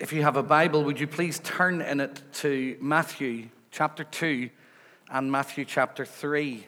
[0.00, 4.48] If you have a Bible, would you please turn in it to Matthew chapter 2
[5.10, 6.66] and Matthew chapter 3?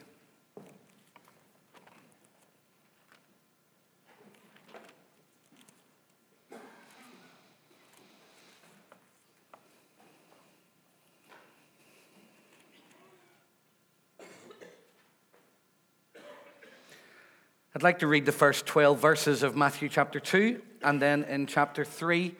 [17.75, 21.47] I'd like to read the first 12 verses of Matthew chapter 2, and then in
[21.47, 22.35] chapter 3,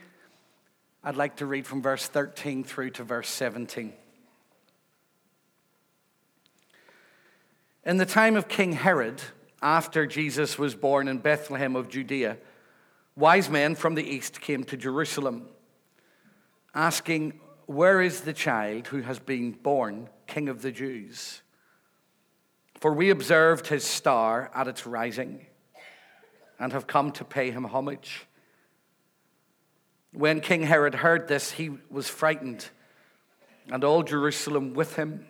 [1.05, 3.91] I'd like to read from verse 13 through to verse 17.
[7.85, 9.21] In the time of King Herod,
[9.61, 12.37] after Jesus was born in Bethlehem of Judea,
[13.17, 15.47] wise men from the east came to Jerusalem,
[16.73, 21.41] asking, Where is the child who has been born King of the Jews?
[22.79, 25.47] For we observed his star at its rising
[26.59, 28.25] and have come to pay him homage.
[30.13, 32.69] When King Herod heard this, he was frightened,
[33.71, 35.25] and all Jerusalem with him.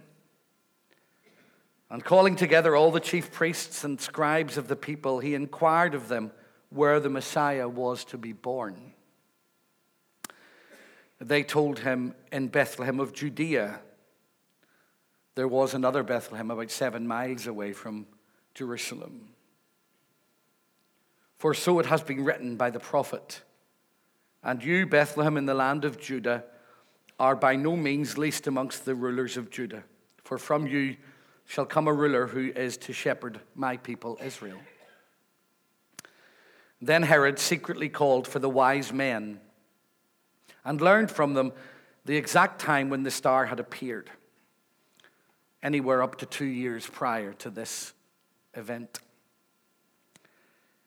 [1.89, 6.09] And calling together all the chief priests and scribes of the people, he inquired of
[6.09, 6.31] them
[6.69, 8.93] where the Messiah was to be born.
[11.21, 13.79] They told him in Bethlehem of Judea
[15.35, 18.05] there was another Bethlehem about seven miles away from
[18.53, 19.29] Jerusalem.
[21.37, 23.41] For so it has been written by the prophet
[24.43, 26.43] And you, Bethlehem, in the land of Judah,
[27.19, 29.83] are by no means least amongst the rulers of Judah,
[30.23, 30.97] for from you
[31.45, 34.59] shall come a ruler who is to shepherd my people Israel.
[36.81, 39.39] Then Herod secretly called for the wise men
[40.65, 41.53] and learned from them
[42.05, 44.09] the exact time when the star had appeared
[45.61, 47.93] anywhere up to two years prior to this
[48.53, 48.99] event.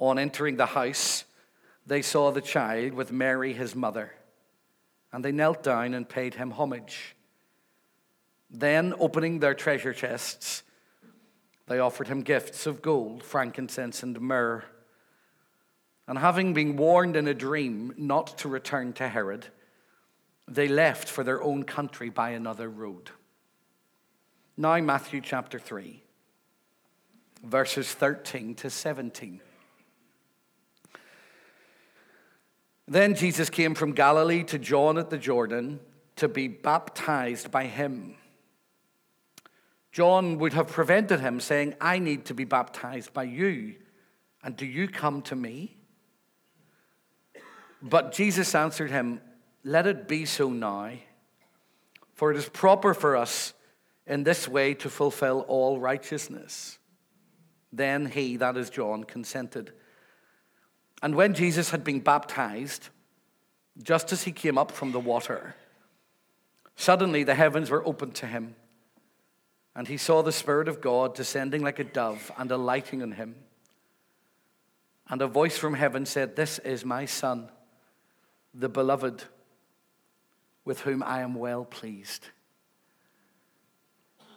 [0.00, 1.24] On entering the house,
[1.86, 4.12] they saw the child with Mary, his mother,
[5.12, 7.14] and they knelt down and paid him homage.
[8.50, 10.62] Then, opening their treasure chests,
[11.68, 14.64] they offered him gifts of gold, frankincense, and myrrh.
[16.08, 19.46] And having been warned in a dream not to return to Herod,
[20.48, 23.10] they left for their own country by another road.
[24.56, 26.02] Now, Matthew chapter 3,
[27.44, 29.40] verses 13 to 17.
[32.90, 35.78] Then Jesus came from Galilee to John at the Jordan
[36.16, 38.16] to be baptized by him.
[39.92, 43.76] John would have prevented him, saying, I need to be baptized by you,
[44.42, 45.76] and do you come to me?
[47.80, 49.20] But Jesus answered him,
[49.62, 50.90] Let it be so now,
[52.14, 53.54] for it is proper for us
[54.04, 56.78] in this way to fulfill all righteousness.
[57.72, 59.74] Then he, that is John, consented.
[61.02, 62.88] And when Jesus had been baptized,
[63.82, 65.54] just as he came up from the water,
[66.76, 68.54] suddenly the heavens were opened to him,
[69.74, 73.34] and he saw the Spirit of God descending like a dove and alighting on him.
[75.08, 77.48] And a voice from heaven said, This is my Son,
[78.52, 79.24] the beloved,
[80.64, 82.28] with whom I am well pleased.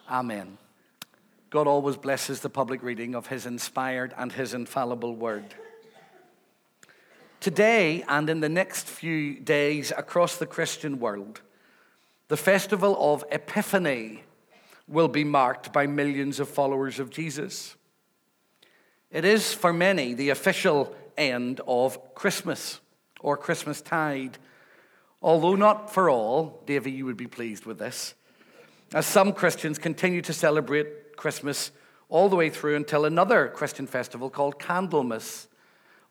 [0.10, 0.58] Amen.
[1.50, 5.54] God always blesses the public reading of his inspired and his infallible word.
[7.44, 11.42] Today and in the next few days across the Christian world,
[12.30, 14.24] the festival of Epiphany
[14.88, 17.76] will be marked by millions of followers of Jesus.
[19.12, 22.80] It is for many the official end of Christmas
[23.20, 24.38] or Christmas tide,
[25.22, 26.64] although not for all.
[26.66, 28.14] Davy, you would be pleased with this
[28.94, 31.72] as some Christians continue to celebrate Christmas
[32.08, 35.50] all the way through until another Christian festival called Candlemas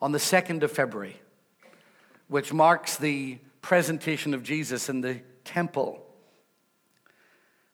[0.03, 1.17] on the 2nd of February,
[2.27, 6.05] which marks the presentation of Jesus in the temple.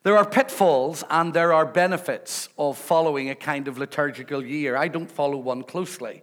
[0.02, 4.76] There are pitfalls and there are benefits of following a kind of liturgical year.
[4.76, 6.22] I don't follow one closely.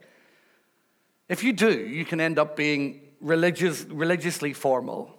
[1.27, 5.11] If you do, you can end up being religious, religiously formal,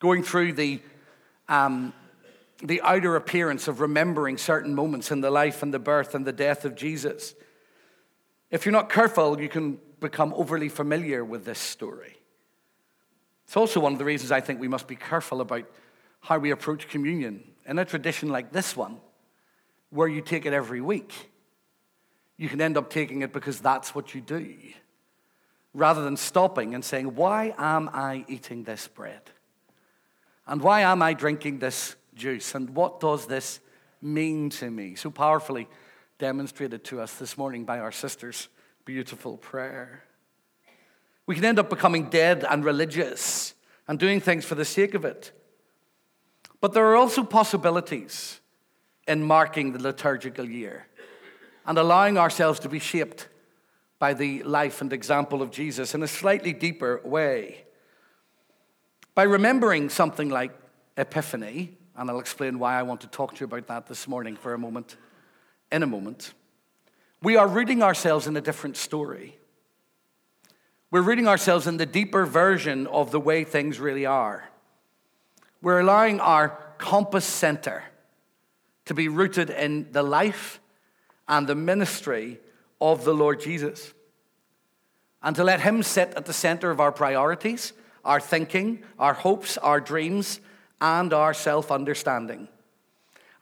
[0.00, 0.80] going through the
[1.48, 1.92] um,
[2.62, 6.32] the outer appearance of remembering certain moments in the life and the birth and the
[6.32, 7.34] death of Jesus.
[8.50, 12.18] If you're not careful, you can become overly familiar with this story.
[13.46, 15.64] It's also one of the reasons I think we must be careful about
[16.20, 17.42] how we approach communion.
[17.66, 18.98] In a tradition like this one,
[19.88, 21.12] where you take it every week,
[22.36, 24.54] you can end up taking it because that's what you do,
[25.72, 29.22] rather than stopping and saying, Why am I eating this bread?
[30.46, 32.54] And why am I drinking this juice?
[32.54, 33.60] And what does this
[34.02, 34.96] mean to me?
[34.96, 35.66] So powerfully
[36.18, 38.48] demonstrated to us this morning by our sister's
[38.84, 40.02] beautiful prayer.
[41.26, 43.54] We can end up becoming dead and religious
[43.88, 45.32] and doing things for the sake of it.
[46.60, 48.40] But there are also possibilities
[49.06, 50.86] in marking the liturgical year
[51.66, 53.28] and allowing ourselves to be shaped
[53.98, 57.64] by the life and example of Jesus in a slightly deeper way.
[59.14, 60.52] By remembering something like
[60.96, 64.36] Epiphany, and I'll explain why I want to talk to you about that this morning
[64.36, 64.96] for a moment,
[65.70, 66.34] in a moment,
[67.24, 69.38] we are rooting ourselves in a different story.
[70.90, 74.48] We're rooting ourselves in the deeper version of the way things really are.
[75.62, 77.82] We're allowing our compass center
[78.84, 80.60] to be rooted in the life
[81.26, 82.38] and the ministry
[82.78, 83.94] of the Lord Jesus.
[85.22, 87.72] And to let Him sit at the center of our priorities,
[88.04, 90.40] our thinking, our hopes, our dreams,
[90.78, 92.48] and our self understanding.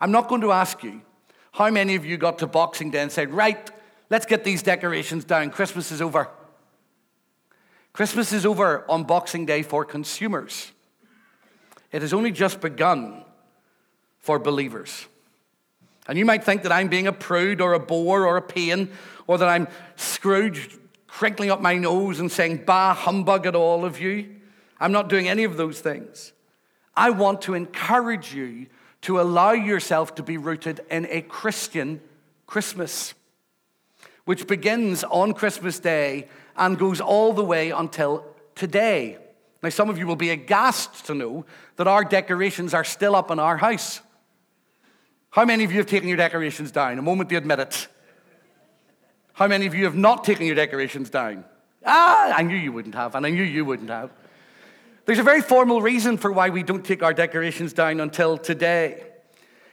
[0.01, 1.03] I'm not going to ask you
[1.53, 3.71] how many of you got to Boxing Day and said, Right,
[4.11, 6.29] let's get these decorations down, Christmas is over.
[7.93, 10.73] Christmas is over on Boxing Day for consumers.
[11.93, 13.23] It has only just begun
[14.19, 15.07] for believers.
[16.09, 18.91] And you might think that I'm being a prude or a bore or a pain,
[19.27, 24.01] or that I'm Scrooge crinkling up my nose and saying, Bah, humbug at all of
[24.01, 24.37] you.
[24.81, 26.33] I'm not doing any of those things.
[26.97, 28.67] I want to encourage you
[29.03, 32.01] to allow yourself to be rooted in a Christian
[32.47, 33.15] Christmas,
[34.25, 39.19] which begins on Christmas Day and goes all the way until today.
[39.63, 41.45] Now, some of you will be aghast to know
[41.77, 44.01] that our decorations are still up in our house.
[45.31, 46.99] How many of you have taken your decorations down?
[46.99, 47.89] A moment to admit it.
[49.33, 51.45] How many of you have not taken your decorations down?
[51.85, 54.11] Ah, I knew you wouldn't have, and I knew you wouldn't have.
[55.05, 59.03] There's a very formal reason for why we don't take our decorations down until today.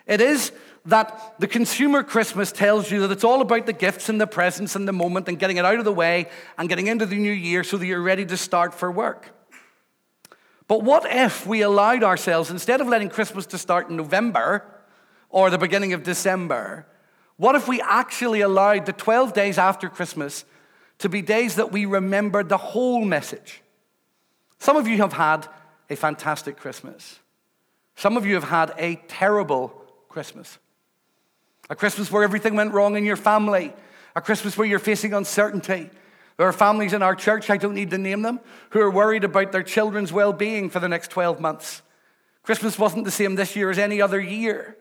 [0.07, 0.51] It is
[0.85, 4.75] that the consumer Christmas tells you that it's all about the gifts and the presents
[4.75, 6.27] and the moment and getting it out of the way
[6.57, 9.29] and getting into the new year so that you're ready to start for work.
[10.67, 14.63] But what if we allowed ourselves, instead of letting Christmas to start in November
[15.29, 16.87] or the beginning of December,
[17.37, 20.43] what if we actually allowed the 12 days after Christmas
[20.99, 23.61] to be days that we remembered the whole message?
[24.59, 25.47] Some of you have had
[25.89, 27.19] a fantastic Christmas.
[27.95, 29.69] Some of you have had a terrible
[30.09, 30.57] Christmas.
[31.69, 33.73] A Christmas where everything went wrong in your family.
[34.15, 35.89] A Christmas where you're facing uncertainty.
[36.37, 38.39] There are families in our church, I don't need to name them,
[38.69, 41.81] who are worried about their children's well being for the next 12 months.
[42.43, 44.77] Christmas wasn't the same this year as any other year.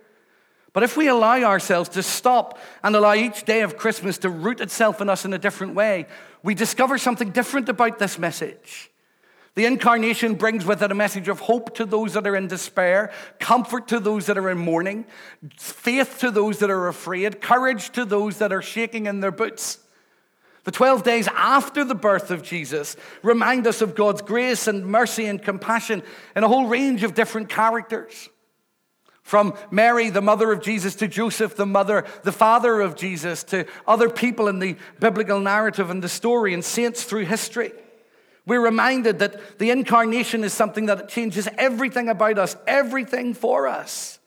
[0.73, 4.61] But if we allow ourselves to stop and allow each day of Christmas to root
[4.61, 6.07] itself in us in a different way,
[6.43, 8.91] we discover something different about this message.
[9.58, 13.10] The incarnation brings with it a message of hope to those that are in despair,
[13.40, 15.05] comfort to those that are in mourning,
[15.56, 19.78] faith to those that are afraid, courage to those that are shaking in their boots.
[20.62, 22.94] The 12 days after the birth of Jesus
[23.25, 26.05] remind us of God's grace and mercy and compassion
[26.36, 28.29] in a whole range of different characters.
[29.24, 33.67] From Mary, the mother of Jesus, to Joseph, the mother, the father of Jesus, to
[33.88, 37.72] other people in the biblical narrative and the story and saints through history.
[38.48, 44.19] We're reminded that the incarnation is something that changes everything about us, everything for us.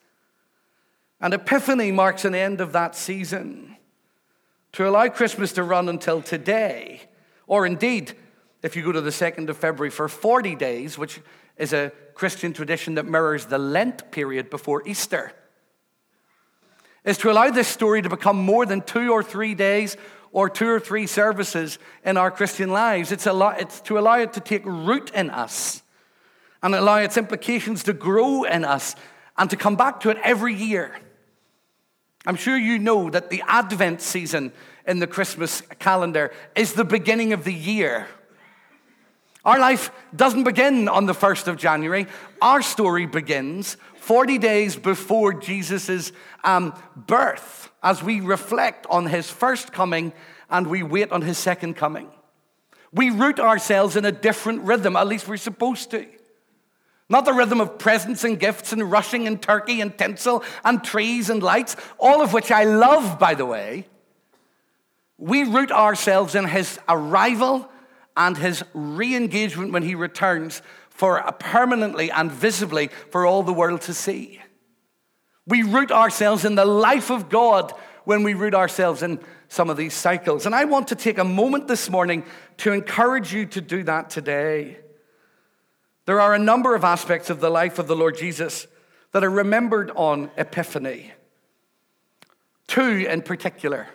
[1.19, 3.77] And Epiphany marks an end of that season.
[4.73, 7.01] To allow Christmas to run until today,
[7.47, 8.13] or indeed,
[8.61, 11.19] if you go to the 2nd of February for 40 days, which
[11.57, 15.31] is a Christian tradition that mirrors the Lent period before Easter,
[17.03, 19.97] is to allow this story to become more than two or three days
[20.31, 23.11] or two or three services in our Christian lives.
[23.11, 25.83] It's, it's to allow it to take root in us
[26.63, 28.95] and allow its implications to grow in us
[29.37, 30.95] and to come back to it every year.
[32.25, 34.51] I'm sure you know that the Advent season
[34.85, 38.07] in the Christmas calendar is the beginning of the year.
[39.43, 42.05] Our life doesn't begin on the 1st of January.
[42.41, 43.75] Our story begins
[44.11, 46.11] 40 days before Jesus'
[46.43, 50.11] um, birth as we reflect on his first coming
[50.49, 52.09] and we wait on his second coming.
[52.91, 56.05] We root ourselves in a different rhythm, at least we're supposed to.
[57.07, 61.29] Not the rhythm of presents and gifts and rushing and turkey and tinsel and trees
[61.29, 63.87] and lights, all of which I love, by the way.
[65.17, 67.71] We root ourselves in his arrival
[68.17, 70.61] and his re engagement when he returns
[71.01, 74.39] for permanently and visibly for all the world to see.
[75.47, 79.77] We root ourselves in the life of God when we root ourselves in some of
[79.77, 80.45] these cycles.
[80.45, 82.23] And I want to take a moment this morning
[82.57, 84.77] to encourage you to do that today.
[86.05, 88.67] There are a number of aspects of the life of the Lord Jesus
[89.11, 91.13] that are remembered on Epiphany.
[92.67, 93.87] Two in particular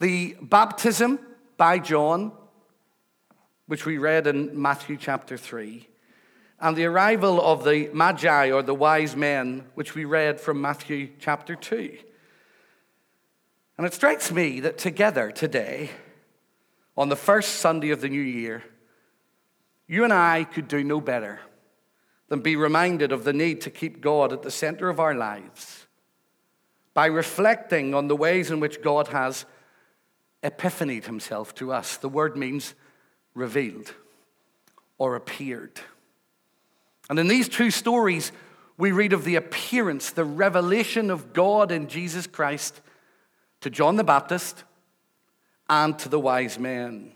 [0.00, 1.18] the baptism
[1.58, 2.32] by John,
[3.66, 5.88] which we read in Matthew chapter 3,
[6.60, 11.10] and the arrival of the Magi or the wise men, which we read from Matthew
[11.18, 11.98] chapter 2.
[13.78, 15.90] And it strikes me that together today,
[16.96, 18.62] on the first Sunday of the new year,
[19.86, 21.40] you and I could do no better
[22.28, 25.86] than be reminded of the need to keep God at the center of our lives
[26.94, 29.44] by reflecting on the ways in which God has
[30.42, 31.96] epiphanied himself to us.
[31.96, 32.74] The word means
[33.34, 33.94] revealed
[34.98, 35.80] or appeared.
[37.10, 38.32] And in these two stories,
[38.78, 42.80] we read of the appearance, the revelation of God in Jesus Christ
[43.60, 44.64] to John the Baptist
[45.68, 47.12] and to the wise men.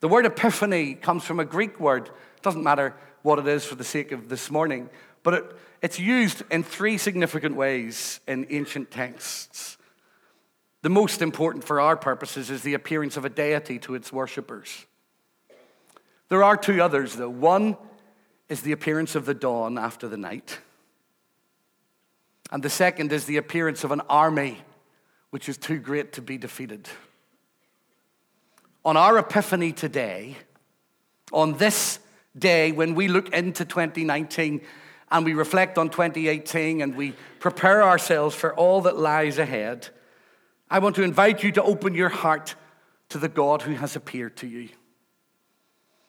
[0.00, 2.06] The word epiphany comes from a Greek word.
[2.06, 4.90] It doesn't matter what it is for the sake of this morning,
[5.22, 5.44] but it,
[5.80, 9.78] it's used in three significant ways in ancient texts.
[10.82, 14.84] The most important for our purposes is the appearance of a deity to its worshippers.
[16.28, 17.30] There are two others, though.
[17.30, 17.76] One
[18.48, 20.58] is the appearance of the dawn after the night,
[22.50, 24.58] and the second is the appearance of an army
[25.30, 26.88] which is too great to be defeated.
[28.84, 30.36] On our epiphany today,
[31.32, 31.98] on this
[32.38, 34.60] day when we look into 2019
[35.10, 39.88] and we reflect on 2018 and we prepare ourselves for all that lies ahead,
[40.72, 42.54] I want to invite you to open your heart
[43.10, 44.70] to the God who has appeared to you.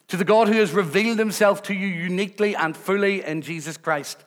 [0.07, 4.23] To the God who has revealed himself to you uniquely and fully in Jesus Christ.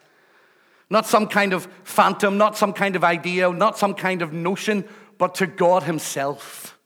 [0.91, 4.87] Not some kind of phantom, not some kind of idea, not some kind of notion,
[5.17, 6.79] but to God himself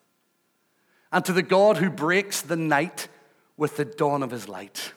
[1.11, 3.09] and to the God who breaks the night
[3.57, 4.93] with the dawn of his light.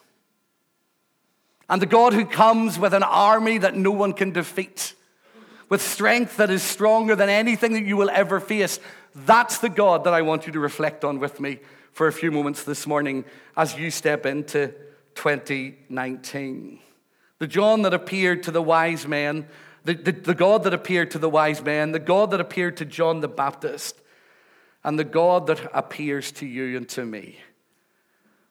[1.68, 4.94] And the God who comes with an army that no one can defeat,
[5.74, 8.80] with strength that is stronger than anything that you will ever face.
[9.16, 11.62] That's the God that I want you to reflect on with me
[11.94, 13.26] for a few moments this morning
[13.58, 14.72] as you step into
[15.16, 16.80] 2019.
[17.40, 19.48] The John that appeared to the wise men,
[19.84, 22.86] the, the, the God that appeared to the wise men, the God that appeared to
[22.86, 24.00] John the Baptist,
[24.84, 27.40] and the God that appears to you and to me.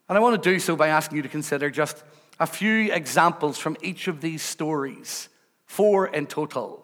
[0.09, 2.03] And I want to do so by asking you to consider just
[2.41, 5.29] a few examples from each of these stories,
[5.67, 6.82] four in total,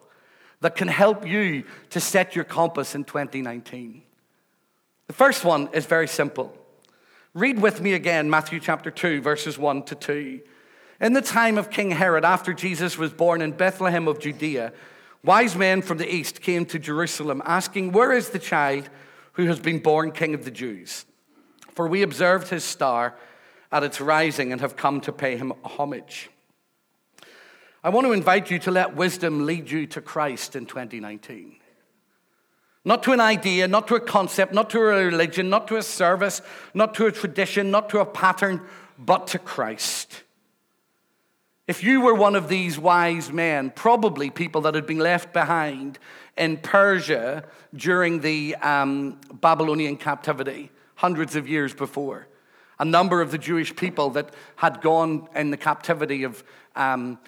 [0.61, 4.01] that can help you to set your compass in 2019.
[5.07, 6.55] The first one is very simple.
[7.33, 10.41] Read with me again Matthew chapter 2, verses 1 to 2.
[11.01, 14.73] In the time of King Herod, after Jesus was born in Bethlehem of Judea,
[15.23, 18.89] wise men from the east came to Jerusalem asking, Where is the child?
[19.39, 21.05] who has been born King of the Jews.
[21.71, 23.15] For we observed his star
[23.71, 26.29] at its rising and have come to pay him homage.
[27.83, 31.55] I want to invite you to let wisdom lead you to Christ in 2019.
[32.83, 35.83] Not to an idea, not to a concept, not to a religion, not to a
[35.83, 36.41] service,
[36.73, 38.61] not to a tradition, not to a pattern,
[38.97, 40.23] but to Christ.
[41.67, 45.99] If you were one of these wise men, probably people that had been left behind
[46.35, 47.45] in Persia
[47.75, 52.27] during the um, Babylonian captivity, hundreds of years before.
[52.79, 56.43] A number of the Jewish people that had gone in the captivity of
[56.75, 57.19] um,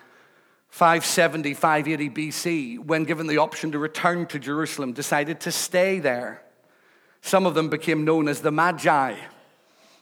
[0.71, 6.41] 570, 580 BC, when given the option to return to Jerusalem, decided to stay there.
[7.21, 9.15] Some of them became known as the Magi.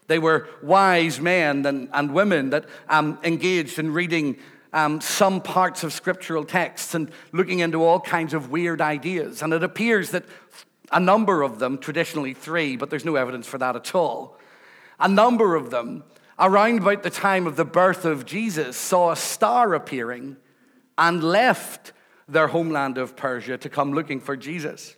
[0.08, 4.38] They were wise men and, and women that um, engaged in reading
[4.72, 9.42] um, some parts of scriptural texts and looking into all kinds of weird ideas.
[9.42, 10.24] And it appears that
[10.92, 14.38] a number of them, traditionally three, but there's no evidence for that at all,
[15.00, 16.04] a number of them,
[16.38, 20.38] around about the time of the birth of Jesus, saw a star appearing
[21.00, 21.94] and left
[22.28, 24.96] their homeland of Persia to come looking for Jesus.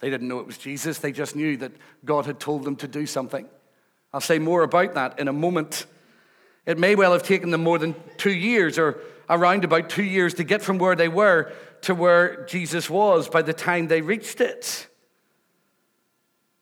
[0.00, 1.72] They didn't know it was Jesus, they just knew that
[2.04, 3.46] God had told them to do something.
[4.12, 5.86] I'll say more about that in a moment.
[6.66, 8.98] It may well have taken them more than two years or
[9.28, 13.42] around about two years to get from where they were to where Jesus was by
[13.42, 14.88] the time they reached it.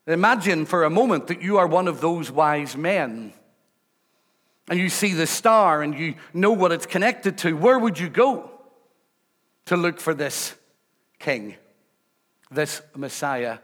[0.06, 3.32] Imagine for a moment that you are one of those wise men
[4.68, 7.56] and you see the star and you know what it's connected to.
[7.56, 8.50] Where would you go
[9.66, 10.54] to look for this
[11.18, 11.56] king,
[12.50, 13.58] this Messiah?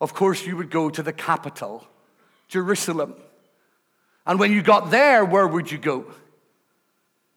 [0.00, 1.86] Of course, you would go to the capital,
[2.48, 3.14] Jerusalem
[4.26, 6.06] And when you got there, where would you go?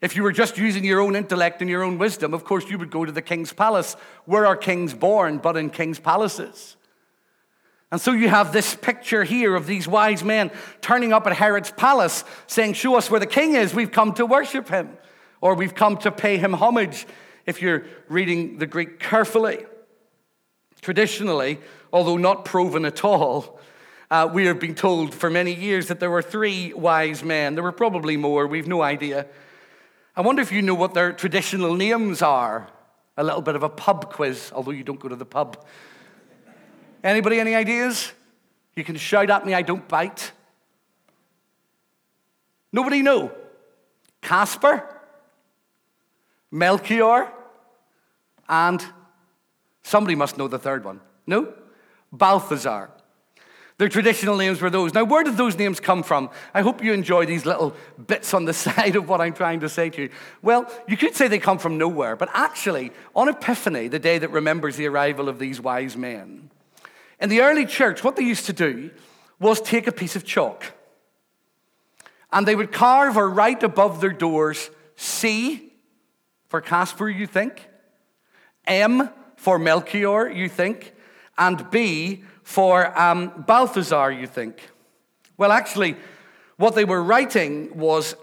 [0.02, 2.80] If you were just using your own intellect and your own wisdom, of course, you
[2.80, 3.96] would go to the king's palace.
[4.26, 6.78] Where are kings born but in king's palaces?
[7.92, 11.72] And so you have this picture here of these wise men turning up at Herod's
[11.72, 13.74] palace saying, Show us where the king is.
[13.74, 14.96] We've come to worship him,
[15.42, 17.08] or we've come to pay him homage,
[17.46, 19.66] if you're reading the Greek carefully.
[20.82, 21.60] Traditionally,
[21.92, 23.60] although not proven at all,
[24.12, 27.56] uh, we have been told for many years that there were three wise men.
[27.56, 29.26] There were probably more, we've no idea.
[30.16, 32.70] I wonder if you know what their traditional names are.
[33.18, 35.66] A little bit of a pub quiz, although you don't go to the pub.
[37.04, 38.12] Anybody, any ideas?
[38.76, 40.32] You can shout at me, I don't bite.
[42.72, 43.32] Nobody know.
[44.22, 44.84] Casper,
[46.52, 47.32] Melchior,
[48.48, 48.84] and
[49.84, 51.00] somebody must know the third one.
[51.26, 51.54] No?
[52.12, 52.90] Balthazar.
[53.78, 54.94] Their traditional names were those.
[54.94, 56.30] Now, where did those names come from?
[56.54, 57.74] I hope you enjoy these little
[58.08, 60.10] bits on the side of what I'm trying to say to you.
[60.42, 64.32] Well, you could say they come from nowhere, but actually, on Epiphany, the day that
[64.32, 66.50] remembers the arrival of these wise men,
[67.20, 68.92] in the early church, what they used to do
[69.40, 70.74] was take a piece of chalk
[72.32, 75.74] and they would carve or write above their doors C
[76.48, 77.68] for Casper, you think,
[78.66, 80.94] M for Melchior, you think,
[81.38, 84.70] and B for um, Balthazar, you think.
[85.38, 85.96] Well, actually,
[86.58, 88.16] what they were writing was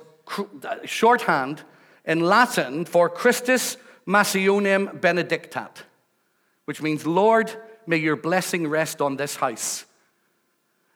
[0.84, 1.62] shorthand
[2.04, 3.76] in Latin for Christus
[4.06, 5.84] Mansionem Benedicat,
[6.66, 9.84] which means, Lord, may your blessing rest on this house.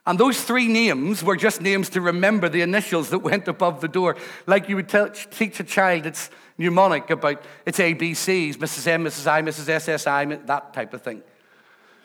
[0.06, 3.88] And those three names were just names to remember the initials that went above the
[3.88, 4.16] door.
[4.46, 8.86] Like you would tell, teach a child it's mnemonic about its ABCs, Mrs.
[8.86, 9.26] M, Mrs.
[9.26, 9.68] I, Mrs.
[9.68, 11.22] SSI, that type of thing.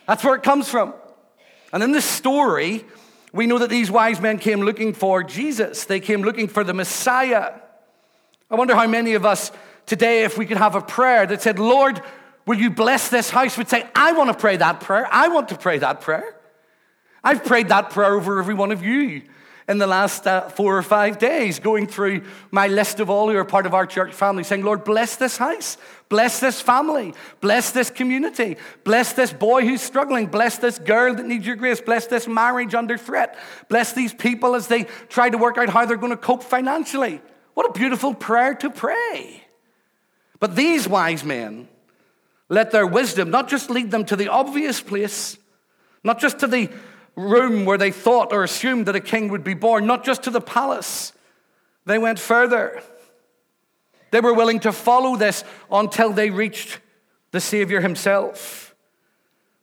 [0.07, 0.93] That's where it comes from.
[1.73, 2.85] And in this story,
[3.33, 5.85] we know that these wise men came looking for Jesus.
[5.85, 7.53] They came looking for the Messiah.
[8.49, 9.51] I wonder how many of us
[9.85, 12.01] today, if we could have a prayer that said, Lord,
[12.45, 13.57] will you bless this house?
[13.57, 15.07] Would say, I want to pray that prayer.
[15.11, 16.35] I want to pray that prayer.
[17.23, 19.23] I've prayed that prayer over every one of you
[19.67, 23.35] in the last uh, four or five days, going through my list of all who
[23.35, 25.77] are part of our church family, saying, Lord, bless this house,
[26.07, 31.25] bless this family, bless this community, bless this boy who's struggling, bless this girl that
[31.25, 35.37] needs your grace, bless this marriage under threat, bless these people as they try to
[35.37, 37.19] work out how they're going to cope financially.
[37.55, 39.43] What a beautiful prayer to pray.
[40.39, 41.69] But these wise men
[42.49, 45.37] let their wisdom not just lead them to the obvious place,
[46.03, 46.69] not just to the
[47.15, 50.29] room where they thought or assumed that a king would be born, not just to
[50.29, 51.13] the palace.
[51.85, 52.81] They went further.
[54.11, 56.79] They were willing to follow this until they reached
[57.31, 58.75] the Savior himself.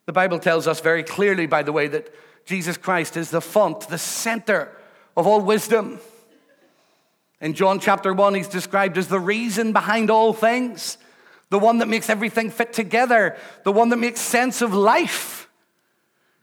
[0.07, 2.13] The Bible tells us very clearly, by the way, that
[2.45, 4.71] Jesus Christ is the font, the center
[5.17, 6.01] of all wisdom.
[7.41, 10.99] In John chapter 1, he's described as the reason behind all things,
[11.53, 15.51] the one that makes everything fit together, the one that makes sense of life.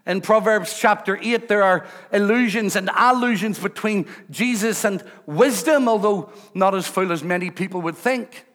[0.06, 6.76] In Proverbs chapter 8, there are illusions and allusions between Jesus and wisdom, although not
[6.76, 8.46] as full as many people would think.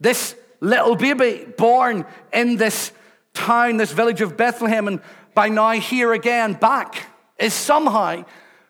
[0.00, 2.90] This little baby born in this
[3.34, 5.00] town, this village of Bethlehem, and
[5.34, 8.24] by now here again back, is somehow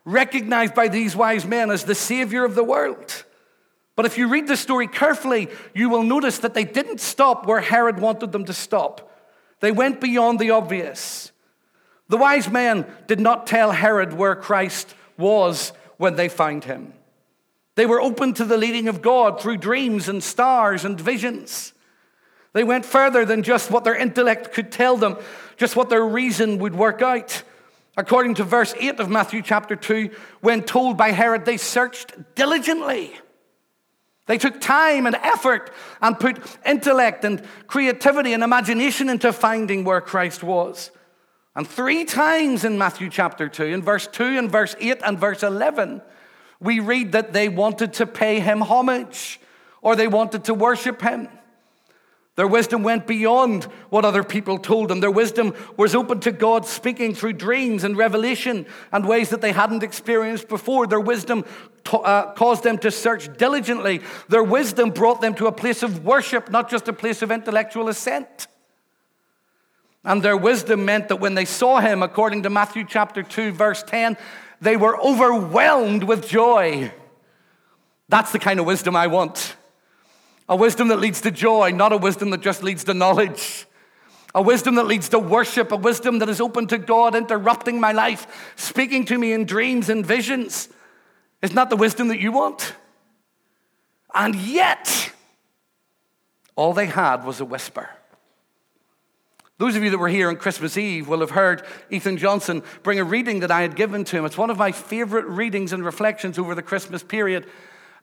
[0.05, 3.25] recognized by these wise men as the Savior of the world.
[3.99, 7.61] But if you read the story carefully, you will notice that they didn't stop where
[7.61, 9.11] Herod wanted them to stop.
[9.59, 11.33] They went beyond the obvious.
[12.07, 16.93] The wise men did not tell Herod where Christ was when they found him.
[17.75, 21.73] They were open to the leading of God through dreams and stars and visions.
[22.53, 25.17] They went further than just what their intellect could tell them,
[25.57, 27.43] just what their reason would work out.
[27.97, 33.17] According to verse 8 of Matthew chapter 2, when told by Herod, they searched diligently.
[34.29, 40.03] They took time and effort and put intellect and creativity and imagination into finding where
[40.03, 40.91] Christ was.
[41.57, 45.43] And three times in Matthew chapter 2, in verse 2, and verse 8, and verse
[45.43, 46.03] 11,
[46.61, 49.41] we read that they wanted to pay him homage
[49.81, 51.29] or they wanted to worship him.
[52.39, 55.01] Their wisdom went beyond what other people told them.
[55.01, 59.51] Their wisdom was open to God speaking through dreams and revelation and ways that they
[59.51, 60.87] hadn't experienced before.
[60.87, 61.45] Their wisdom
[61.93, 64.03] uh, caused them to search diligently.
[64.29, 67.89] Their wisdom brought them to a place of worship, not just a place of intellectual
[67.89, 68.47] assent.
[70.05, 73.83] And their wisdom meant that when they saw him, according to Matthew chapter 2, verse
[73.83, 74.17] 10,
[74.61, 76.93] they were overwhelmed with joy.
[78.09, 79.57] That's the kind of wisdom I want.
[80.49, 83.67] A wisdom that leads to joy, not a wisdom that just leads to knowledge.
[84.35, 87.93] A wisdom that leads to worship, a wisdom that is open to God, interrupting my
[87.93, 90.69] life, speaking to me in dreams and visions.
[91.43, 92.75] Isn't the wisdom that you want?
[94.15, 95.13] And yet,
[96.57, 97.91] all they had was a whisper.
[99.59, 103.01] Those of you that were here on Christmas Eve will have heard Ethan Johnson bring
[103.01, 104.25] a reading that I had given to him.
[104.25, 107.47] It's one of my favorite readings and reflections over the Christmas period,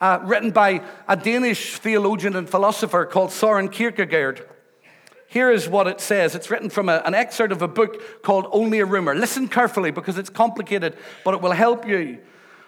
[0.02, 4.48] uh, written by a Danish theologian and philosopher called Soren Kierkegaard.
[5.28, 6.36] Here is what it says.
[6.36, 9.16] It's written from a, an excerpt of a book called Only a Rumor.
[9.16, 12.20] Listen carefully because it's complicated, but it will help you.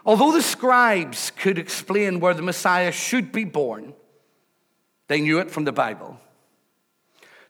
[0.06, 3.94] Although the scribes could explain where the Messiah should be born,
[5.08, 6.20] they knew it from the Bible.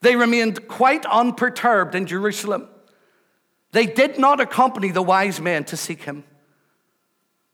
[0.02, 2.68] They remained quite unperturbed in Jerusalem.
[3.72, 6.24] They did not accompany the wise men to seek him.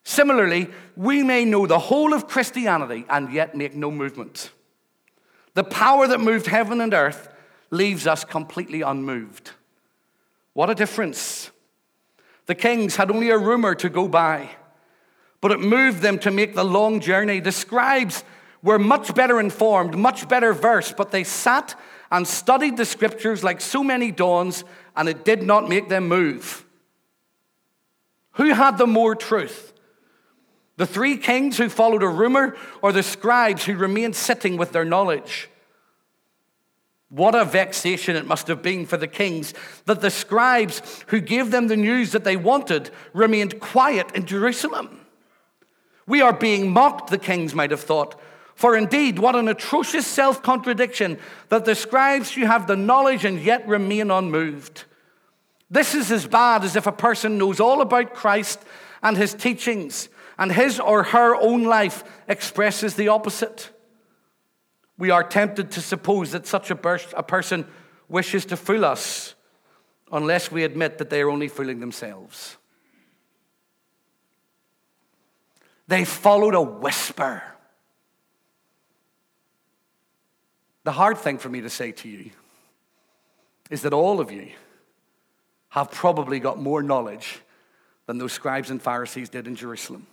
[0.04, 4.52] Similarly, we may know the whole of Christianity and yet make no movement.
[5.54, 7.30] The power that moved heaven and earth
[7.70, 9.52] leaves us completely unmoved.
[10.54, 11.52] What a difference.
[12.46, 14.50] The kings had only a rumor to go by,
[15.42, 17.40] but it moved them to make the long journey.
[17.40, 18.24] The scribes
[18.62, 21.80] were much better informed, much better versed, but they sat
[22.12, 24.64] and studied the scriptures like so many dawns,
[24.96, 26.66] and it did not make them move.
[28.34, 29.73] Who had the more truth?
[30.78, 34.86] The three kings who followed a rumor, or the scribes who remained sitting with their
[34.86, 35.50] knowledge?
[37.10, 39.54] What a vexation it must have been for the kings
[39.86, 45.00] that the scribes who gave them the news that they wanted remained quiet in Jerusalem.
[46.08, 48.20] We are being mocked, the kings might have thought,
[48.56, 53.40] for indeed, what an atrocious self contradiction that the scribes who have the knowledge and
[53.40, 54.86] yet remain unmoved.
[55.70, 58.60] This is as bad as if a person knows all about Christ
[59.02, 63.70] and his teachings, and his or her own life expresses the opposite.
[64.98, 67.66] We are tempted to suppose that such a, person
[68.08, 69.36] wishes to fool us
[70.12, 72.58] unless we admit that they are only fooling themselves.
[75.88, 77.44] They followed a whisper.
[80.84, 82.32] The hard thing for me to say to you
[83.70, 84.52] is that all of you
[85.70, 87.40] have probably got more knowledge
[88.06, 90.06] than those scribes and Pharisees did in Jerusalem.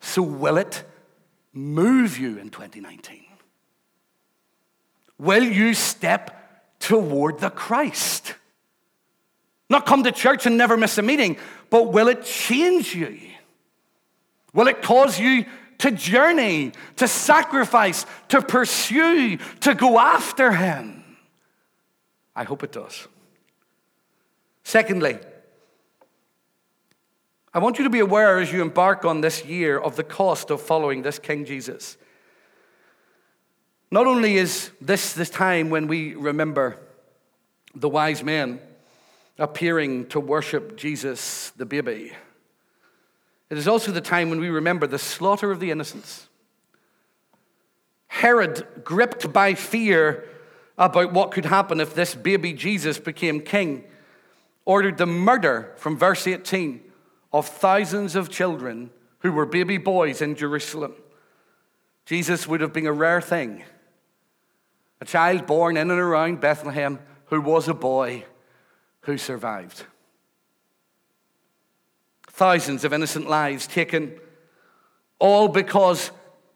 [0.00, 0.84] So, will it
[1.52, 3.24] move you in 2019?
[5.18, 8.34] Will you step toward the Christ?
[9.68, 11.38] Not come to church and never miss a meeting,
[11.70, 13.18] but will it change you?
[14.52, 15.44] Will it cause you
[15.78, 21.04] to journey, to sacrifice, to pursue, to go after Him?
[22.34, 23.08] I hope it does.
[24.62, 25.18] Secondly,
[27.56, 30.50] I want you to be aware as you embark on this year of the cost
[30.50, 31.96] of following this King Jesus.
[33.90, 36.76] Not only is this this time when we remember
[37.74, 38.60] the wise men
[39.38, 42.12] appearing to worship Jesus, the baby,
[43.48, 46.28] it is also the time when we remember the slaughter of the innocents.
[48.08, 50.28] Herod, gripped by fear
[50.76, 53.84] about what could happen if this baby Jesus became king,
[54.66, 56.82] ordered the murder, from verse 18,
[57.36, 60.94] of thousands of children who were baby boys in Jerusalem.
[62.06, 63.62] Jesus would have been a rare thing.
[65.02, 68.24] A child born in and around Bethlehem who was a boy
[69.02, 69.84] who survived.
[72.30, 74.18] Thousands of innocent lives taken,
[75.18, 76.12] all because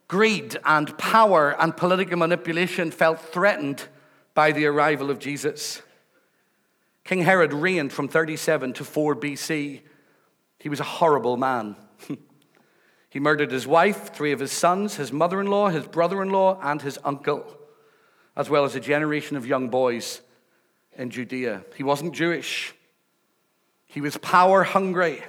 [0.09, 3.87] greed and power and political manipulation felt threatened
[4.33, 5.83] by the arrival of Jesus.
[7.05, 9.83] King Herod reigned from 37 to 4 BC.
[10.61, 11.75] He was a horrible man.
[13.11, 16.31] he murdered his wife, three of his sons, his mother in law, his brother in
[16.31, 17.45] law, and his uncle,
[18.37, 20.21] as well as a generation of young boys
[20.97, 21.65] in Judea.
[21.77, 22.75] He wasn't Jewish,
[23.87, 25.23] he was power hungry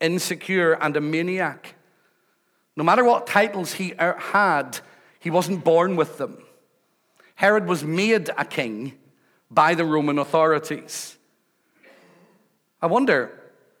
[0.00, 1.74] insecure, and a maniac.
[2.76, 4.80] No matter what titles he er, had,
[5.18, 6.38] he wasn't born with them.
[7.34, 8.98] Herod was made a king
[9.50, 11.16] by the Roman authorities.
[12.80, 13.32] I wonder,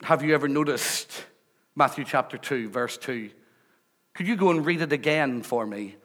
[0.02, 1.26] have you ever noticed
[1.74, 3.30] Matthew chapter 2, verse 2?
[4.14, 5.96] Could you go and read it again for me?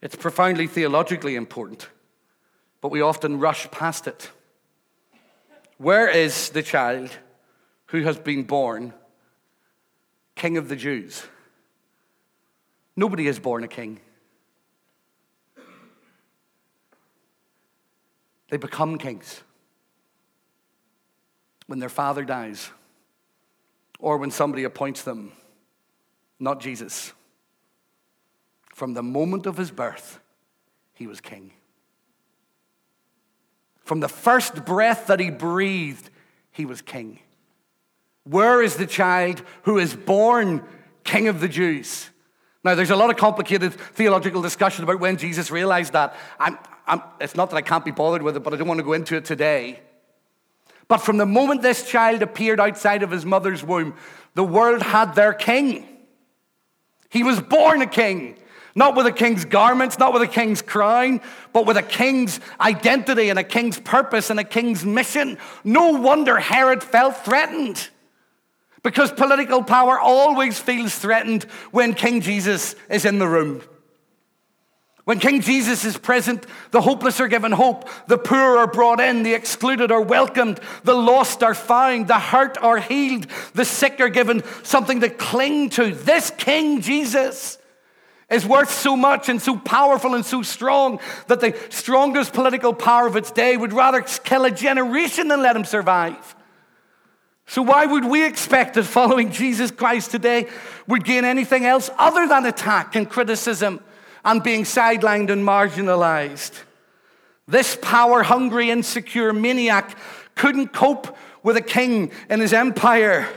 [0.00, 1.88] It's profoundly theologically important,
[2.80, 4.30] but we often rush past it.
[5.78, 7.10] Where is the child
[7.86, 8.92] who has been born
[10.38, 11.24] King of the Jews.
[12.94, 14.00] Nobody is born a king.
[18.48, 19.42] They become kings
[21.66, 22.70] when their father dies
[23.98, 25.32] or when somebody appoints them,
[26.38, 27.12] not Jesus.
[28.74, 30.20] From the moment of his birth,
[30.94, 31.52] he was king.
[33.84, 36.10] From the first breath that he breathed,
[36.52, 37.18] he was king.
[38.24, 40.62] Where is the child who is born
[41.08, 42.10] King of the Jews.
[42.62, 46.14] Now, there's a lot of complicated theological discussion about when Jesus realized that.
[46.38, 48.78] I'm, I'm, it's not that I can't be bothered with it, but I don't want
[48.78, 49.80] to go into it today.
[50.88, 53.94] But from the moment this child appeared outside of his mother's womb,
[54.34, 55.86] the world had their king.
[57.10, 58.38] He was born a king,
[58.74, 61.20] not with a king's garments, not with a king's crown,
[61.52, 65.38] but with a king's identity and a king's purpose and a king's mission.
[65.64, 67.88] No wonder Herod felt threatened.
[68.82, 73.62] Because political power always feels threatened when King Jesus is in the room.
[75.08, 79.22] When King Jesus is present, the hopeless are given hope, the poor are brought in,
[79.22, 84.10] the excluded are welcomed, the lost are found, the hurt are healed, the sick are
[84.10, 85.94] given something to cling to.
[85.94, 87.56] This King Jesus
[88.28, 93.06] is worth so much and so powerful and so strong that the strongest political power
[93.06, 96.36] of its day would rather kill a generation than let him survive.
[97.46, 100.50] So, why would we expect that following Jesus Christ today
[100.86, 103.80] would gain anything else other than attack and criticism
[104.24, 106.62] and being sidelined and marginalized?
[107.46, 109.96] This power hungry, insecure maniac
[110.34, 113.28] couldn't cope with a king in his empire.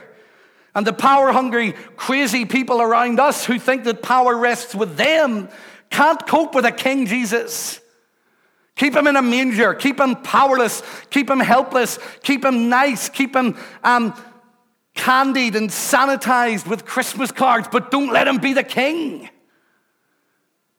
[0.73, 5.49] And the power hungry, crazy people around us who think that power rests with them
[5.89, 7.81] can't cope with a King Jesus.
[8.77, 9.73] Keep him in a manger.
[9.73, 10.81] Keep him powerless.
[11.09, 11.99] Keep him helpless.
[12.23, 13.09] Keep him nice.
[13.09, 14.13] Keep him um,
[14.95, 19.29] candied and sanitized with Christmas cards, but don't let him be the king.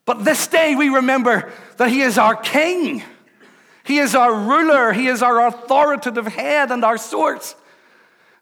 [0.05, 3.03] But this day we remember that he is our king.
[3.85, 4.93] He is our ruler.
[4.93, 7.55] He is our authoritative head and our source.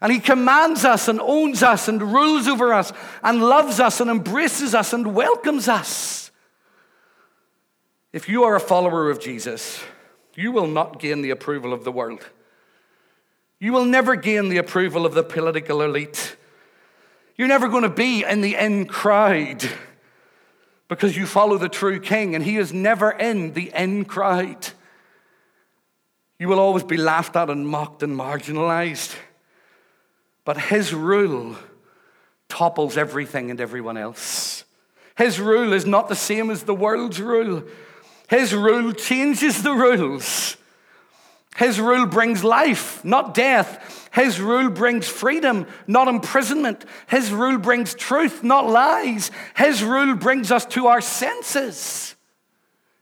[0.01, 2.91] And he commands us and owns us and rules over us
[3.23, 6.31] and loves us and embraces us and welcomes us.
[8.11, 9.81] If you are a follower of Jesus,
[10.35, 12.27] you will not gain the approval of the world.
[13.59, 16.35] You will never gain the approval of the political elite.
[17.37, 19.69] You're never going to be in the in crowd
[20.91, 24.71] because you follow the true king, and he is never in the in crowd.
[26.37, 29.15] You will always be laughed at and mocked and marginalized.
[30.43, 31.55] But his rule
[32.49, 34.65] topples everything and everyone else.
[35.15, 37.63] His rule is not the same as the world's rule.
[38.27, 40.57] His rule changes the rules.
[41.57, 44.09] His rule brings life, not death.
[44.13, 46.85] His rule brings freedom, not imprisonment.
[47.07, 49.31] His rule brings truth, not lies.
[49.55, 52.15] His rule brings us to our senses.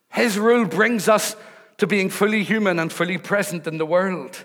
[0.09, 1.35] His rule brings us
[1.77, 4.43] to being fully human and fully present in the world.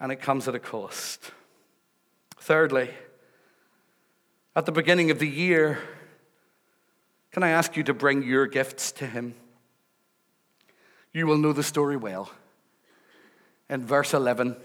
[0.00, 1.32] And it comes at a cost.
[2.38, 2.90] Thirdly,
[4.54, 5.78] at the beginning of the year,
[7.32, 9.34] can I ask you to bring your gifts to Him?
[11.12, 12.30] You will know the story well.
[13.70, 14.56] In verse 11,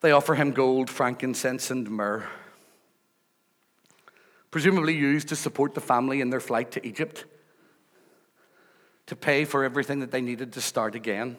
[0.00, 2.26] they offer him gold, frankincense, and myrrh,
[4.50, 7.26] presumably used to support the family in their flight to Egypt,
[9.06, 11.36] to pay for everything that they needed to start again.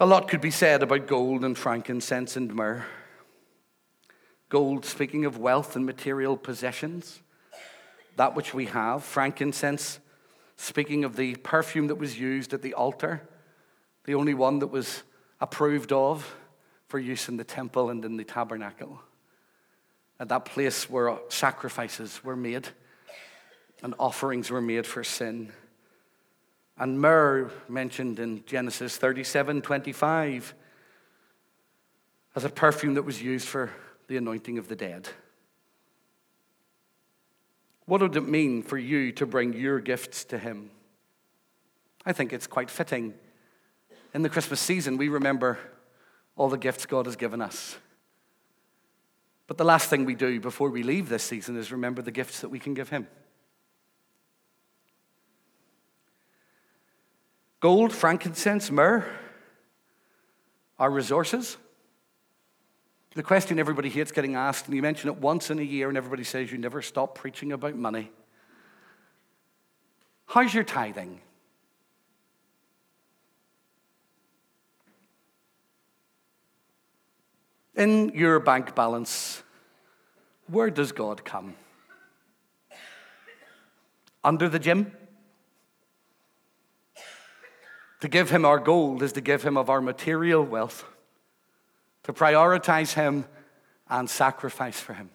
[0.00, 2.84] A lot could be said about gold and frankincense and myrrh.
[4.48, 7.20] Gold, speaking of wealth and material possessions,
[8.16, 9.04] that which we have.
[9.04, 10.00] Frankincense,
[10.56, 13.22] speaking of the perfume that was used at the altar,
[14.06, 15.02] the only one that was
[15.40, 16.34] approved of
[16.88, 19.00] for use in the temple and in the tabernacle.
[20.18, 22.68] At that place where sacrifices were made
[23.82, 25.52] and offerings were made for sin.
[26.78, 30.54] And myrrh, mentioned in Genesis 37 25,
[32.34, 33.70] as a perfume that was used for
[34.08, 35.08] the anointing of the dead.
[37.86, 40.70] What would it mean for you to bring your gifts to Him?
[42.04, 43.14] I think it's quite fitting.
[44.16, 45.58] In the Christmas season, we remember
[46.36, 47.76] all the gifts God has given us.
[49.46, 52.40] But the last thing we do before we leave this season is remember the gifts
[52.40, 53.06] that we can give Him.
[57.60, 59.06] Gold, frankincense, myrrh,
[60.78, 61.58] our resources.
[63.14, 65.98] The question everybody hates getting asked, and you mention it once in a year, and
[65.98, 68.10] everybody says you never stop preaching about money.
[70.24, 71.20] How's your tithing?
[77.76, 79.42] In your bank balance,
[80.48, 81.54] where does God come?
[84.24, 84.92] Under the gym?
[88.00, 90.84] To give him our gold is to give him of our material wealth
[92.06, 93.24] to prioritize Him
[93.90, 95.10] and sacrifice for Him.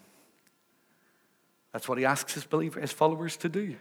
[1.72, 3.78] That's what He asks His, believers, his followers to do.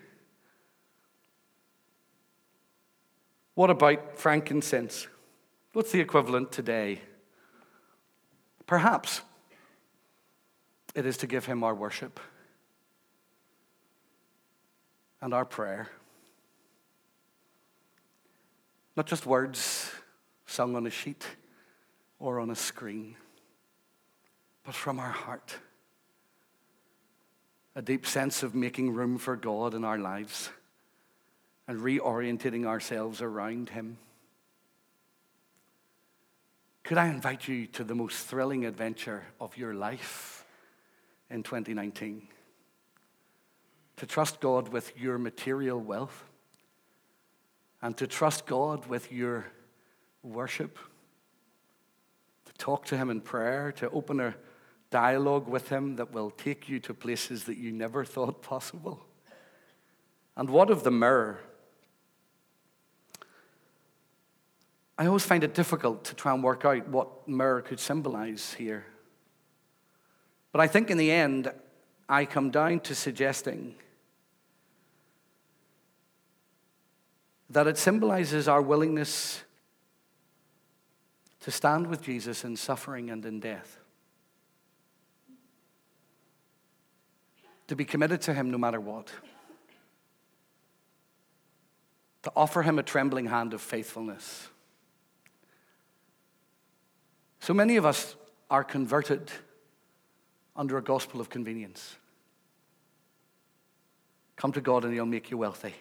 [3.54, 5.08] What about frankincense?
[5.72, 7.00] What's the equivalent today?
[8.70, 9.22] Perhaps
[10.94, 12.20] it is to give him our worship
[15.20, 15.88] and our prayer.
[18.96, 19.90] Not just words
[20.46, 21.26] sung on a sheet
[22.20, 23.16] or on a screen,
[24.62, 25.56] but from our heart.
[27.74, 30.48] A deep sense of making room for God in our lives
[31.66, 33.98] and reorientating ourselves around Him.
[36.82, 40.44] Could I invite you to the most thrilling adventure of your life
[41.28, 42.26] in 2019?
[43.98, 46.24] To trust God with your material wealth
[47.82, 49.46] and to trust God with your
[50.22, 50.78] worship,
[52.46, 54.34] to talk to Him in prayer, to open a
[54.90, 59.00] dialogue with Him that will take you to places that you never thought possible.
[60.36, 61.38] And what of the myrrh?
[65.00, 68.84] I always find it difficult to try and work out what myrrh could symbolize here.
[70.52, 71.50] But I think in the end,
[72.06, 73.76] I come down to suggesting
[77.48, 79.42] that it symbolizes our willingness
[81.40, 83.78] to stand with Jesus in suffering and in death.
[87.68, 89.10] To be committed to Him no matter what.
[92.24, 94.49] To offer Him a trembling hand of faithfulness.
[97.40, 98.16] So many of us
[98.50, 99.30] are converted
[100.54, 101.96] under a gospel of convenience.
[104.36, 105.74] Come to God and He'll make you wealthy.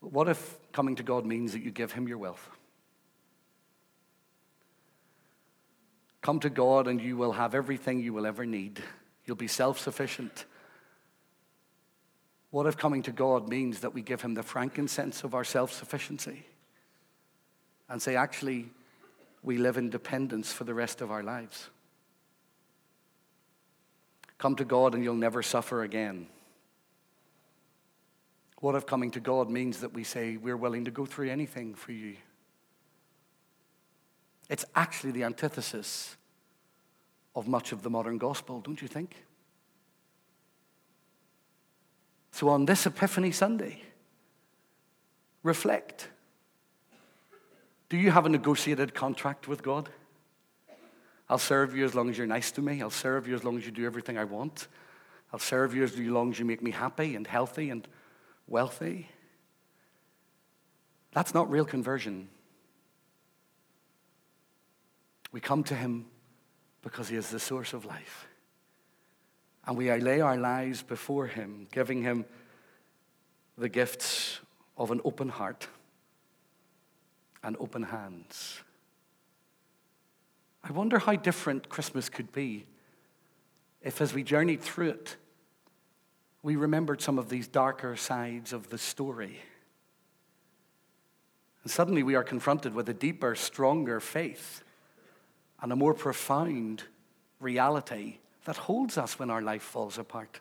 [0.00, 2.48] What if coming to God means that you give Him your wealth?
[6.22, 8.80] Come to God and you will have everything you will ever need.
[9.24, 10.44] You'll be self sufficient.
[12.50, 15.72] What if coming to God means that we give Him the frankincense of our self
[15.72, 16.44] sufficiency
[17.88, 18.68] and say, actually,
[19.42, 21.68] we live in dependence for the rest of our lives?
[24.38, 26.26] Come to God and you'll never suffer again.
[28.60, 31.74] What if coming to God means that we say we're willing to go through anything
[31.74, 32.16] for you?
[34.48, 36.16] It's actually the antithesis
[37.34, 39.14] of much of the modern gospel, don't you think?
[42.30, 43.82] So on this Epiphany Sunday,
[45.42, 46.08] reflect.
[47.88, 49.88] Do you have a negotiated contract with God?
[51.28, 52.82] I'll serve you as long as you're nice to me.
[52.82, 54.68] I'll serve you as long as you do everything I want.
[55.32, 57.86] I'll serve you as long as you make me happy and healthy and
[58.46, 59.08] wealthy.
[61.12, 62.28] That's not real conversion.
[65.32, 66.06] We come to Him
[66.82, 68.28] because He is the source of life.
[69.66, 72.24] And we lay our lives before Him, giving Him
[73.58, 74.40] the gifts
[74.76, 75.66] of an open heart
[77.46, 78.60] and open hands.
[80.64, 82.66] I wonder how different Christmas could be
[83.82, 85.16] if, as we journeyed through it,
[86.42, 89.38] we remembered some of these darker sides of the story.
[91.62, 94.64] And suddenly we are confronted with a deeper, stronger faith
[95.62, 96.82] and a more profound
[97.38, 100.40] reality that holds us when our life falls apart.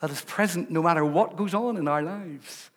[0.00, 2.70] That is present no matter what goes on in our lives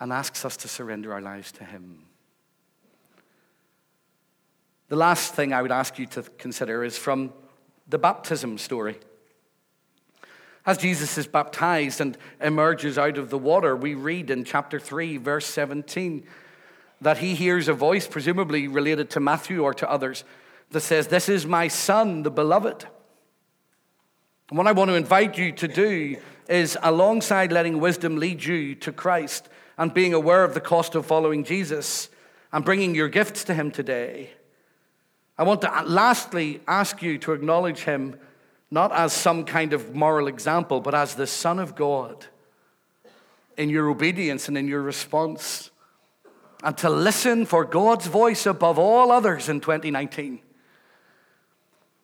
[0.00, 2.04] and asks us to surrender our lives to Him.
[4.88, 7.32] The last thing I would ask you to consider is from
[7.88, 8.98] the baptism story.
[10.64, 15.16] As Jesus is baptized and emerges out of the water, we read in chapter 3,
[15.16, 16.26] verse 17,
[17.00, 20.24] that he hears a voice, presumably related to Matthew or to others,
[20.70, 22.86] that says, This is my son, the beloved.
[24.48, 26.16] And what I want to invite you to do
[26.48, 29.48] is, alongside letting wisdom lead you to Christ
[29.78, 32.08] and being aware of the cost of following Jesus
[32.52, 34.30] and bringing your gifts to him today,
[35.38, 38.18] I want to lastly ask you to acknowledge him
[38.70, 42.26] not as some kind of moral example, but as the Son of God
[43.56, 45.70] in your obedience and in your response.
[46.62, 50.40] And to listen for God's voice above all others in 2019.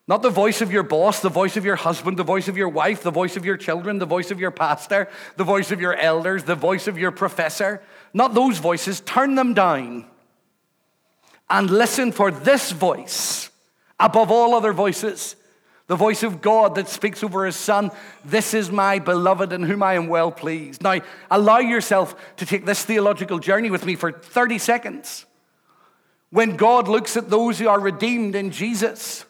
[0.08, 2.68] Not the voice of your boss, the voice of your husband, the voice of your
[2.68, 5.94] wife, the voice of your children, the voice of your pastor, the voice of your
[5.94, 7.80] elders, the voice of your professor.
[8.12, 9.00] Not those voices.
[9.00, 10.06] Turn them down
[11.48, 13.50] and listen for this voice
[14.00, 15.36] above all other voices
[15.92, 17.90] the voice of God that speaks over his son.
[18.24, 20.82] This is my beloved in whom I am well pleased.
[20.82, 21.00] Now,
[21.30, 25.26] allow yourself to take this theological journey with me for 30 seconds.
[26.30, 29.26] When God looks at those who are redeemed in Jesus,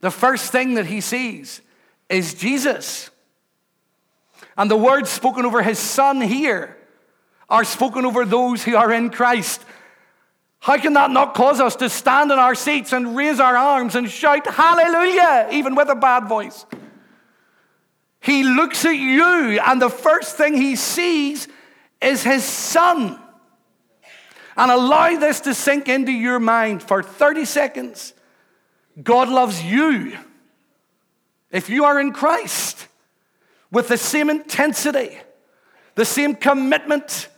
[0.00, 1.60] the first thing that he sees
[2.08, 3.10] is Jesus.
[4.56, 6.76] And the words spoken over his son here
[7.48, 9.64] are spoken over those who are in Christ.
[10.60, 13.94] How can that not cause us to stand in our seats and raise our arms
[13.94, 16.66] and shout hallelujah, even with a bad voice?
[18.20, 21.48] He looks at you, and the first thing he sees
[22.02, 23.18] is his son.
[24.56, 28.12] And allow this to sink into your mind for 30 seconds.
[29.02, 30.16] God loves you.
[31.50, 32.86] If you are in Christ,
[33.70, 35.18] with the same intensity,
[35.94, 37.28] the same commitment,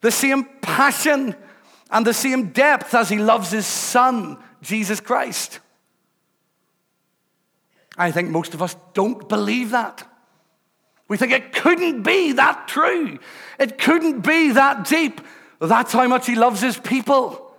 [0.00, 1.34] the same passion,
[1.90, 5.60] and the same depth as he loves his son, Jesus Christ.
[7.96, 10.06] I think most of us don't believe that.
[11.08, 13.18] We think it couldn't be that true.
[13.58, 15.20] It couldn't be that deep.
[15.58, 17.56] That's how much he loves his people.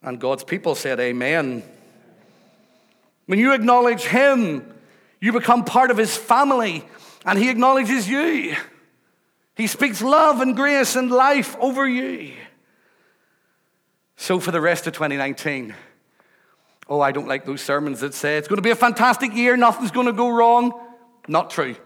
[0.00, 1.64] And God's people said, Amen.
[3.28, 4.66] When you acknowledge him,
[5.20, 6.82] you become part of his family,
[7.26, 8.56] and he acknowledges you.
[9.54, 12.32] He speaks love and grace and life over you.
[14.16, 15.74] So, for the rest of 2019,
[16.88, 19.58] oh, I don't like those sermons that say it's going to be a fantastic year,
[19.58, 20.72] nothing's going to go wrong.
[21.28, 21.76] Not true.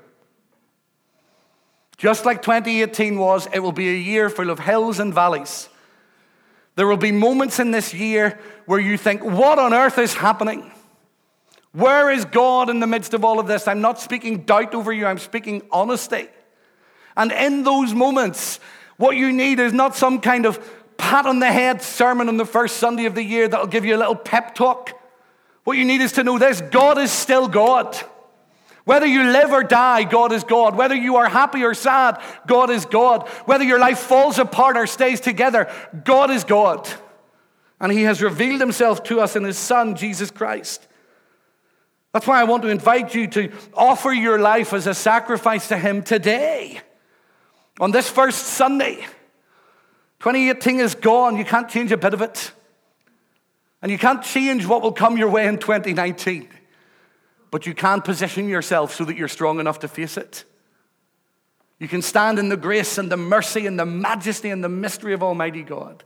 [1.96, 5.68] Just like 2018 was, it will be a year full of hills and valleys.
[6.76, 10.70] There will be moments in this year where you think, What on earth is happening?
[11.72, 13.66] Where is God in the midst of all of this?
[13.66, 16.28] I'm not speaking doubt over you, I'm speaking honesty.
[17.16, 18.60] And in those moments,
[18.96, 20.58] what you need is not some kind of
[20.96, 23.96] pat on the head sermon on the first Sunday of the year that'll give you
[23.96, 24.92] a little pep talk.
[25.64, 27.96] What you need is to know this God is still God.
[28.84, 30.76] Whether you live or die, God is God.
[30.76, 33.28] Whether you are happy or sad, God is God.
[33.44, 35.72] Whether your life falls apart or stays together,
[36.04, 36.88] God is God.
[37.80, 40.88] And He has revealed Himself to us in His Son, Jesus Christ.
[42.12, 45.78] That's why I want to invite you to offer your life as a sacrifice to
[45.78, 46.80] Him today.
[47.80, 48.96] On this first Sunday,
[50.20, 51.36] 2018 is gone.
[51.36, 52.52] You can't change a bit of it.
[53.80, 56.48] And you can't change what will come your way in 2019.
[57.50, 60.44] But you can position yourself so that you're strong enough to face it.
[61.78, 65.14] You can stand in the grace and the mercy and the majesty and the mystery
[65.14, 66.04] of Almighty God.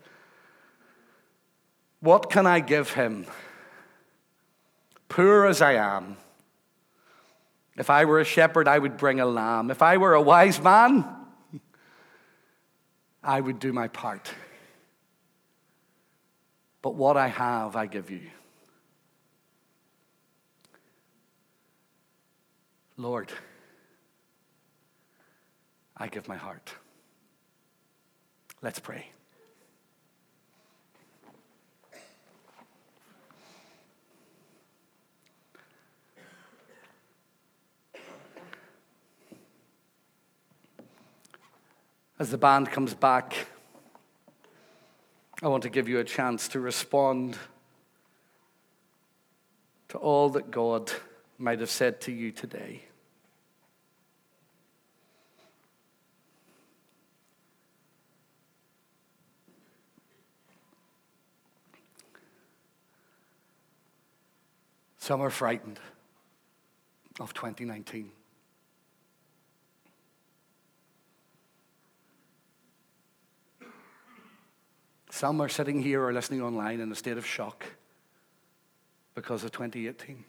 [2.01, 3.27] What can I give him?
[5.09, 6.17] Poor as I am.
[7.77, 9.71] If I were a shepherd, I would bring a lamb.
[9.71, 11.07] If I were a wise man,
[13.23, 14.33] I would do my part.
[16.81, 18.23] But what I have, I give you.
[22.97, 23.31] Lord,
[25.97, 26.73] I give my heart.
[28.63, 29.07] Let's pray.
[42.19, 43.47] As the band comes back,
[45.43, 47.37] I want to give you a chance to respond
[49.91, 50.91] to all that God
[51.37, 52.85] might have said to you today.
[64.97, 65.79] Some are frightened
[67.21, 68.11] of 2019.
[75.17, 77.65] Some are sitting here or listening online in a state of shock
[79.15, 80.23] because of 2018.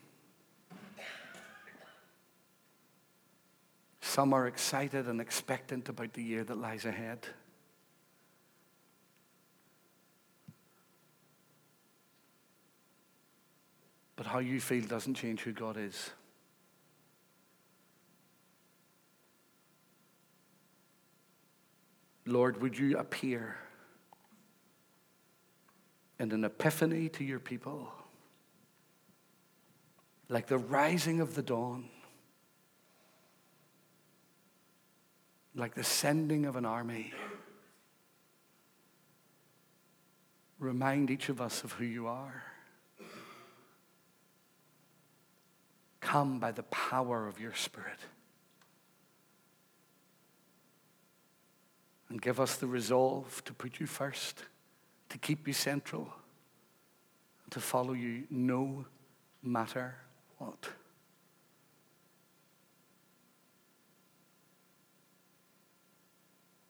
[4.00, 7.28] Some are excited and expectant about the year that lies ahead.
[14.16, 16.12] But how you feel doesn't change who God is.
[22.26, 23.58] Lord, would you appear?
[26.20, 27.92] And an epiphany to your people,
[30.30, 31.86] like the rising of the dawn,
[35.56, 37.14] like the sending of an army.
[40.60, 42.44] Remind each of us of who you are.
[46.00, 48.00] Come by the power of your Spirit.
[52.10, 54.44] And give us the resolve to put you first
[55.10, 56.14] to keep you central,
[57.50, 58.86] to follow you no
[59.42, 59.96] matter
[60.38, 60.68] what.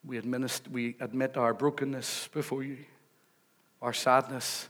[0.04, 2.78] We, administ- we admit our brokenness before you,
[3.82, 4.68] our sadness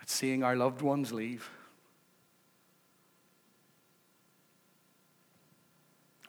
[0.00, 1.48] at seeing our loved ones leave,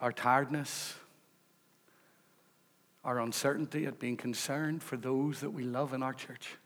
[0.00, 0.94] our tiredness
[3.08, 6.58] our uncertainty at being concerned for those that we love in our church.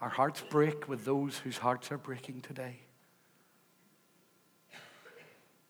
[0.00, 2.80] Our hearts break with those whose hearts are breaking today.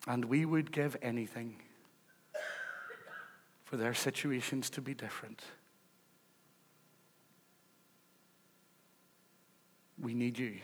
[0.06, 1.56] And we would give anything
[3.64, 5.42] for their situations to be different.
[10.00, 10.60] We need you.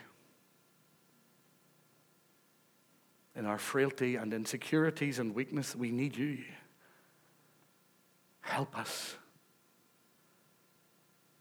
[3.34, 6.44] In our frailty and insecurities and weakness, we need you.
[8.47, 9.16] Help us.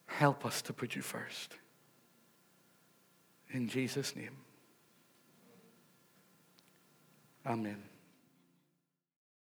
[0.07, 1.55] Help us to put you first.
[3.51, 4.37] In Jesus' name.
[7.45, 7.81] Amen.